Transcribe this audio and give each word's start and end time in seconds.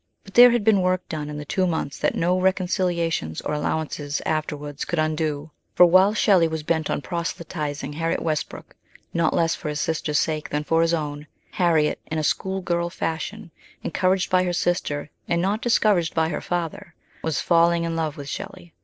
But 0.23 0.33
there 0.33 0.49
had 0.49 0.63
been 0.63 0.81
work 0.81 1.07
done 1.09 1.29
in 1.29 1.37
the 1.37 1.45
two 1.45 1.67
months 1.67 1.99
that 1.99 2.15
no 2.15 2.39
reconciliations 2.39 3.39
or 3.41 3.53
allow 3.53 3.83
ances 3.83 4.19
afterwards 4.25 4.83
could 4.83 4.97
undo; 4.97 5.51
for 5.75 5.85
while 5.85 6.15
Shelley 6.15 6.47
was 6.47 6.63
bent 6.63 6.89
on 6.89 7.03
proselytising 7.03 7.93
Harriet 7.93 8.23
Westbrook, 8.23 8.75
not 9.13 9.35
less 9.35 9.53
for 9.53 9.69
his 9.69 9.79
sisters' 9.79 10.17
sake 10.17 10.49
than 10.49 10.63
for 10.63 10.81
his 10.81 10.95
own, 10.95 11.27
Harriet, 11.51 11.99
in 12.07 12.17
a 12.17 12.23
school 12.23 12.61
girl 12.61 12.89
fashion, 12.89 13.51
encouraged 13.83 14.31
by 14.31 14.41
her 14.43 14.53
sister 14.53 15.11
and 15.27 15.39
not 15.39 15.61
discouraged 15.61 16.15
by 16.15 16.29
her 16.29 16.41
father, 16.41 16.95
was 17.21 17.39
falling 17.39 17.83
in 17.83 17.95
love 17.95 18.17
with 18.17 18.27
Shelley. 18.27 18.73